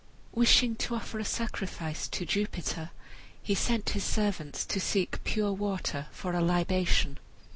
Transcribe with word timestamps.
Wishing 0.33 0.75
to 0.77 0.95
offer 0.95 1.19
a 1.19 1.23
sacrifice 1.23 2.07
to 2.07 2.25
Jupiter, 2.25 2.89
he 3.43 3.53
sent 3.53 3.89
his 3.91 4.03
servants 4.03 4.65
to 4.65 4.79
seek 4.79 5.23
pure 5.23 5.53
water 5.53 6.07
for 6.11 6.33
a 6.33 6.41
libation. 6.41 7.19